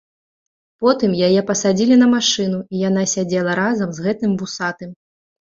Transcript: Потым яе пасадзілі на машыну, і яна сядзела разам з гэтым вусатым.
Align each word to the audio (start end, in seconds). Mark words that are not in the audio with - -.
Потым 0.85 1.11
яе 1.27 1.41
пасадзілі 1.49 1.99
на 2.05 2.07
машыну, 2.15 2.63
і 2.73 2.83
яна 2.87 3.03
сядзела 3.13 3.51
разам 3.61 3.89
з 4.01 4.09
гэтым 4.09 4.31
вусатым. 4.43 4.91